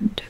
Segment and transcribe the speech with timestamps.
[0.00, 0.27] and